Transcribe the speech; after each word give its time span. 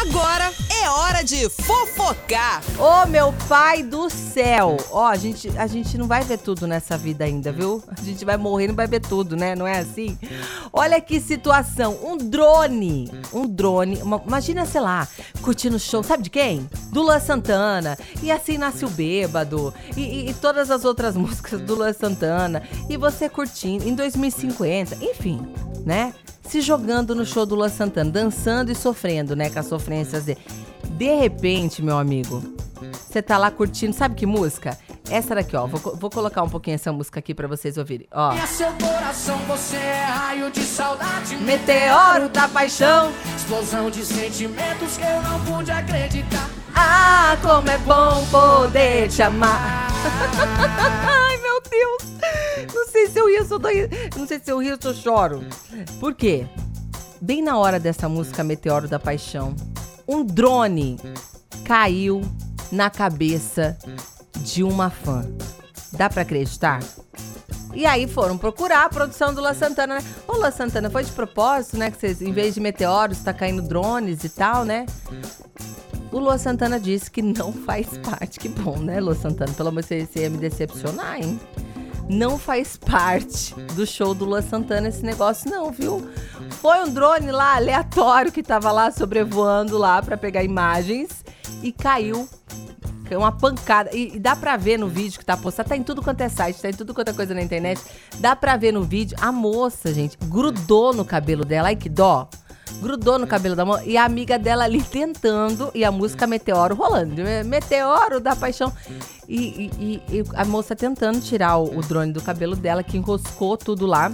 Agora 0.00 0.52
é 0.70 0.88
hora 0.88 1.22
de 1.24 1.48
fofocar. 1.50 2.62
Ô, 2.78 3.06
meu 3.08 3.32
pai 3.48 3.82
do 3.82 4.08
céu! 4.08 4.76
Ó, 4.92 5.04
a 5.06 5.16
gente, 5.16 5.48
a 5.58 5.66
gente 5.66 5.98
não 5.98 6.06
vai 6.06 6.22
ver 6.22 6.38
tudo 6.38 6.66
nessa 6.68 6.96
vida 6.96 7.24
ainda, 7.24 7.50
viu? 7.50 7.82
A 7.88 8.00
gente 8.02 8.24
vai 8.24 8.36
morrer 8.36 8.64
e 8.64 8.68
não 8.68 8.74
vai 8.76 8.86
ver 8.86 9.00
tudo, 9.00 9.34
né? 9.36 9.56
Não 9.56 9.66
é 9.66 9.78
assim? 9.80 10.16
Olha 10.72 11.00
que 11.00 11.20
situação. 11.20 11.98
Um 12.04 12.16
drone. 12.16 13.10
Um 13.32 13.46
drone. 13.46 14.00
uma- 14.02 14.22
imagina, 14.24 14.64
sei 14.64 14.80
lá, 14.80 15.06
curtindo 15.42 15.76
o 15.76 15.80
show. 15.80 16.02
Sabe 16.04 16.22
de 16.22 16.30
quem? 16.30 16.68
Do 16.92 17.02
Luan 17.02 17.18
Santana. 17.20 17.98
E 18.22 18.30
assim 18.30 18.56
nasce 18.56 18.84
o 18.84 18.90
bêbado. 18.90 19.74
E, 19.96 20.00
e- 20.00 20.30
e 20.30 20.34
todas 20.34 20.70
as 20.70 20.84
outras 20.84 21.16
músicas 21.18 21.60
do 21.60 21.74
Luan 21.74 21.92
Santana. 21.92 22.62
E 22.88 22.96
você 22.96 23.28
curtindo. 23.28 23.88
Em 23.88 23.94
2050. 23.94 24.96
Enfim, 25.04 25.44
né? 25.84 26.14
Se 26.48 26.62
jogando 26.62 27.14
no 27.14 27.26
show 27.26 27.44
do 27.44 27.54
Luan 27.54 27.68
Santana. 27.68 28.10
Dançando 28.10 28.72
e 28.72 28.74
sofrendo, 28.74 29.36
né? 29.36 29.50
Com 29.50 29.58
as 29.58 29.66
sofrências 29.66 30.24
dele. 30.24 30.38
De 30.84 31.14
repente, 31.14 31.82
meu 31.82 31.98
amigo, 31.98 32.42
você 32.92 33.20
tá 33.20 33.36
lá 33.36 33.50
curtindo, 33.50 33.92
sabe 33.92 34.14
que 34.14 34.24
música? 34.24 34.76
Essa 35.10 35.34
daqui, 35.34 35.56
ó. 35.56 35.66
Vou, 35.66 35.96
vou 35.96 36.10
colocar 36.10 36.42
um 36.42 36.48
pouquinho 36.48 36.74
essa 36.74 36.90
música 36.92 37.18
aqui 37.18 37.34
pra 37.34 37.46
vocês 37.46 37.76
ouvirem. 37.76 38.06
Ó. 38.12 38.32
Minha 38.32 38.46
seu 38.46 38.72
coração, 38.72 39.38
você 39.46 39.76
é 39.76 40.04
raio 40.04 40.50
de 40.50 40.62
saudade. 40.62 41.36
Meteoro 41.36 42.28
da 42.30 42.48
paixão. 42.48 43.12
Explosão 43.36 43.90
de 43.90 44.04
sentimentos 44.04 44.96
que 44.96 45.04
eu 45.04 45.22
não 45.22 45.44
pude 45.44 45.70
acreditar. 45.70 46.48
Ah, 46.74 47.36
como 47.42 47.68
é 47.68 47.78
bom 47.78 48.24
poder 48.30 49.08
te 49.08 49.22
amar. 49.22 49.88
sei 52.98 53.06
se 53.08 53.18
eu 53.20 53.28
rio, 53.28 53.44
se 53.44 53.52
eu. 53.54 53.60
Não 54.16 54.26
sei 54.26 54.40
se 54.40 54.50
eu 54.50 54.58
rio, 54.58 54.78
se 54.80 54.88
eu 54.88 54.94
choro. 54.94 55.44
Por 56.00 56.14
quê? 56.14 56.46
Bem 57.20 57.42
na 57.42 57.56
hora 57.56 57.78
dessa 57.78 58.08
música 58.08 58.42
Meteoro 58.42 58.88
da 58.88 58.98
Paixão, 58.98 59.54
um 60.06 60.24
drone 60.24 60.98
caiu 61.64 62.22
na 62.72 62.90
cabeça 62.90 63.76
de 64.40 64.62
uma 64.62 64.90
fã. 64.90 65.24
Dá 65.92 66.08
pra 66.08 66.22
acreditar? 66.22 66.80
E 67.74 67.86
aí 67.86 68.08
foram 68.08 68.36
procurar 68.36 68.84
a 68.84 68.88
produção 68.88 69.32
do 69.32 69.40
La 69.40 69.54
Santana, 69.54 69.96
né? 69.96 70.04
Ô, 70.26 70.36
La 70.36 70.50
Santana, 70.50 70.90
foi 70.90 71.04
de 71.04 71.12
propósito, 71.12 71.76
né? 71.76 71.90
Que 71.90 71.98
vocês, 71.98 72.22
em 72.22 72.32
vez 72.32 72.54
de 72.54 72.60
meteoros, 72.60 73.18
tá 73.20 73.32
caindo 73.32 73.62
drones 73.62 74.24
e 74.24 74.28
tal, 74.28 74.64
né? 74.64 74.86
O 76.10 76.18
Lua 76.18 76.38
Santana 76.38 76.80
disse 76.80 77.10
que 77.10 77.20
não 77.20 77.52
faz 77.52 77.86
parte. 78.02 78.40
Que 78.40 78.48
bom, 78.48 78.78
né, 78.78 78.98
Lua 78.98 79.14
Santana? 79.14 79.52
Pelo 79.52 79.70
menos 79.70 79.86
você, 79.86 80.06
você 80.06 80.20
ia 80.20 80.30
me 80.30 80.38
decepcionar, 80.38 81.20
hein? 81.20 81.38
Não 82.08 82.38
faz 82.38 82.76
parte 82.76 83.54
do 83.74 83.86
show 83.86 84.14
do 84.14 84.24
Lua 84.24 84.40
Santana 84.40 84.88
esse 84.88 85.04
negócio, 85.04 85.50
não, 85.50 85.70
viu? 85.70 86.08
Foi 86.52 86.82
um 86.82 86.90
drone 86.92 87.30
lá 87.30 87.56
aleatório 87.56 88.32
que 88.32 88.42
tava 88.42 88.72
lá 88.72 88.90
sobrevoando 88.90 89.76
lá 89.76 90.02
pra 90.02 90.16
pegar 90.16 90.42
imagens 90.42 91.24
e 91.62 91.70
caiu. 91.70 92.28
Caiu 93.04 93.20
uma 93.20 93.32
pancada. 93.32 93.90
E, 93.94 94.16
e 94.16 94.18
dá 94.18 94.34
pra 94.34 94.56
ver 94.56 94.78
no 94.78 94.88
vídeo 94.88 95.18
que 95.18 95.24
tá 95.24 95.36
postado. 95.36 95.68
Tá 95.68 95.76
em 95.76 95.82
tudo 95.82 96.02
quanto 96.02 96.20
é 96.20 96.28
site, 96.28 96.60
tá 96.60 96.70
em 96.70 96.74
tudo 96.74 96.94
quanto 96.94 97.08
é 97.08 97.12
coisa 97.12 97.34
na 97.34 97.42
internet. 97.42 97.80
Dá 98.18 98.34
pra 98.34 98.56
ver 98.56 98.72
no 98.72 98.82
vídeo. 98.82 99.16
A 99.20 99.30
moça, 99.30 99.92
gente, 99.92 100.16
grudou 100.24 100.94
no 100.94 101.04
cabelo 101.04 101.44
dela. 101.44 101.68
Ai, 101.68 101.76
que 101.76 101.88
dó 101.88 102.28
grudou 102.80 103.18
no 103.18 103.26
cabelo 103.26 103.54
da 103.56 103.64
mão 103.64 103.80
e 103.84 103.96
a 103.96 104.04
amiga 104.04 104.38
dela 104.38 104.64
ali 104.64 104.82
tentando 104.82 105.70
e 105.74 105.84
a 105.84 105.90
música 105.92 106.26
Meteoro 106.26 106.74
rolando. 106.74 107.14
Meteoro 107.44 108.20
da 108.20 108.34
paixão. 108.36 108.72
E, 109.28 109.36
e- 109.36 109.70
e- 110.10 110.18
e 110.18 110.24
a 110.34 110.44
moça 110.44 110.74
tentando 110.74 111.20
tirar 111.20 111.56
o, 111.58 111.78
o 111.78 111.80
drone 111.82 112.12
do 112.12 112.20
cabelo 112.22 112.56
dela, 112.56 112.82
que 112.82 112.96
enroscou 112.96 113.56
tudo 113.56 113.86
lá. 113.86 114.12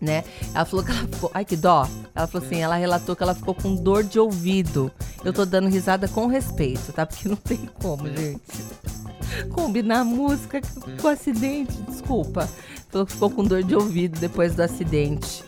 Né? 0.00 0.24
Ela 0.52 0.64
falou 0.64 0.84
que 0.84 0.90
ela 0.90 1.00
ficou. 1.00 1.30
Ai, 1.32 1.44
que 1.44 1.56
dó. 1.56 1.88
Ela 2.14 2.26
falou 2.26 2.44
assim: 2.46 2.60
ela 2.60 2.74
relatou 2.74 3.14
que 3.16 3.22
ela 3.22 3.34
ficou 3.34 3.54
com 3.54 3.74
dor 3.74 4.02
de 4.02 4.18
ouvido. 4.18 4.90
Eu 5.24 5.32
tô 5.32 5.46
dando 5.46 5.68
risada 5.68 6.08
com 6.08 6.26
respeito, 6.26 6.92
tá? 6.92 7.06
Porque 7.06 7.28
não 7.28 7.36
tem 7.36 7.68
como, 7.80 8.06
gente. 8.08 8.42
Combinar 9.52 10.04
música 10.04 10.60
com 11.00 11.08
acidente, 11.08 11.72
desculpa. 11.88 12.48
Falou 12.90 13.06
que 13.06 13.12
ficou 13.12 13.30
com 13.30 13.44
dor 13.44 13.62
de 13.62 13.74
ouvido 13.74 14.18
depois 14.20 14.54
do 14.54 14.62
acidente. 14.62 15.44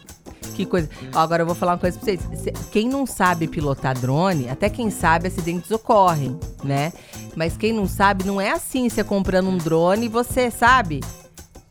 Que 0.56 0.64
coisa. 0.64 0.88
Ó, 1.14 1.18
agora 1.18 1.42
eu 1.42 1.46
vou 1.46 1.54
falar 1.54 1.72
uma 1.72 1.78
coisa 1.78 1.98
pra 1.98 2.04
vocês. 2.06 2.20
Cê- 2.42 2.52
Quem 2.72 2.88
não 2.88 3.04
sabe 3.06 3.46
pilotar 3.46 3.98
drone, 3.98 4.48
até 4.48 4.70
quem 4.70 4.90
sabe, 4.90 5.28
acidentes 5.28 5.70
ocorrem, 5.70 6.38
né? 6.64 6.92
Mas 7.36 7.56
quem 7.58 7.74
não 7.74 7.86
sabe, 7.86 8.24
não 8.24 8.40
é 8.40 8.52
assim 8.52 8.88
você 8.88 9.04
comprando 9.04 9.48
um 9.50 9.58
drone 9.58 10.06
e 10.06 10.08
você, 10.08 10.50
sabe? 10.50 11.00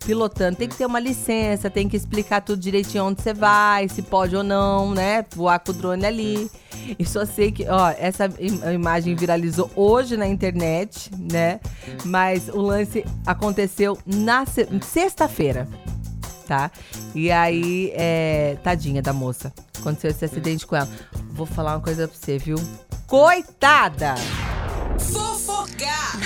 Pilotando, 0.05 0.55
tem 0.57 0.69
que 0.69 0.75
ter 0.75 0.85
uma 0.85 0.99
licença, 0.99 1.67
tem 1.67 1.89
que 1.89 1.97
explicar 1.97 2.39
tudo 2.41 2.59
direitinho 2.61 3.05
onde 3.05 3.23
você 3.23 3.33
vai, 3.33 3.89
se 3.89 4.03
pode 4.03 4.35
ou 4.35 4.43
não, 4.43 4.91
né? 4.93 5.25
Voar 5.35 5.57
com 5.57 5.71
o 5.71 5.73
drone 5.73 6.05
ali. 6.05 6.51
E 6.99 7.03
só 7.03 7.25
sei 7.25 7.51
que, 7.51 7.65
ó, 7.67 7.89
essa 7.97 8.25
im- 8.39 8.71
imagem 8.75 9.15
viralizou 9.15 9.67
hoje 9.75 10.15
na 10.15 10.27
internet, 10.27 11.09
né? 11.17 11.59
Mas 12.03 12.49
o 12.49 12.61
lance 12.61 13.03
aconteceu 13.25 13.97
na 14.05 14.45
se- 14.45 14.67
sexta-feira 14.83 15.67
tá? 16.45 16.71
E 17.13 17.31
aí, 17.31 17.91
é, 17.95 18.57
tadinha 18.63 19.01
da 19.01 19.13
moça. 19.13 19.53
Aconteceu 19.79 20.11
esse 20.11 20.25
acidente 20.25 20.65
com 20.65 20.75
ela. 20.75 20.89
Vou 21.31 21.45
falar 21.45 21.75
uma 21.75 21.81
coisa 21.81 22.07
pra 22.07 22.17
você, 22.17 22.37
viu? 22.37 22.57
Coitada! 23.07 24.15
Fofocar. 24.99 26.17